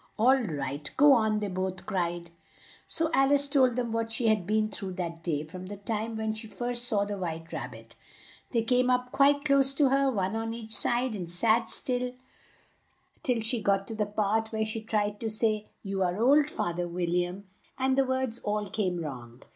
[0.17, 2.31] "All right, go on," they both cried.
[2.87, 6.15] So Al ice told them what she had been through that day, from the time
[6.15, 7.95] when she first saw the White Rab bit.
[8.49, 12.13] They came up quite close to her, one on each side, and sat still
[13.21, 16.79] till she got to the part where she tried to say, "You are old, Fath
[16.79, 17.43] er Wil liam,"
[17.77, 19.43] and the words all came wrong.